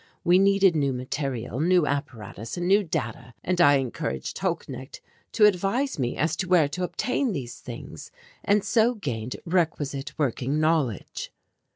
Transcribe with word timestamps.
We 0.23 0.39
needed 0.39 0.75
new 0.75 0.93
material, 0.93 1.59
new 1.59 1.85
apparatus, 1.85 2.57
and 2.57 2.67
new 2.67 2.83
data 2.83 3.35
and 3.43 3.61
I 3.61 3.75
encouraged 3.75 4.39
Holknecht 4.39 4.99
to 5.33 5.45
advise 5.45 5.99
me 5.99 6.17
as 6.17 6.35
to 6.37 6.47
where 6.49 6.67
to 6.69 6.83
obtain 6.83 7.33
these 7.33 7.59
things 7.59 8.09
and 8.43 8.63
so 8.63 8.95
gained 8.95 9.35
requisite 9.45 10.17
working 10.17 10.59
knowledge. 10.59 11.31